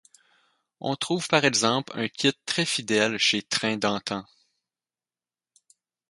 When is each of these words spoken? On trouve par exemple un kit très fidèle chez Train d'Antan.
On 0.79 0.95
trouve 0.95 1.27
par 1.27 1.45
exemple 1.45 1.93
un 1.95 2.07
kit 2.07 2.33
très 2.47 2.65
fidèle 2.65 3.19
chez 3.19 3.43
Train 3.43 3.77
d'Antan. 3.77 4.25